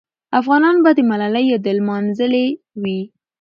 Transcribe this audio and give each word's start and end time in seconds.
افغانان 0.39 0.77
به 0.83 0.91
د 0.97 0.99
ملالۍ 1.09 1.45
یاد 1.51 1.65
لمانځلې 1.77 2.45
وي. 2.81 2.99